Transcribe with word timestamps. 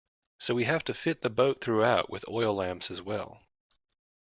So 0.39 0.55
we 0.55 0.63
have 0.63 0.83
to 0.85 0.95
fit 0.95 1.21
the 1.21 1.29
boat 1.29 1.61
throughout 1.63 2.09
with 2.09 2.25
oil 2.27 2.55
lamps 2.55 2.89
as 2.89 3.03
well. 3.03 3.43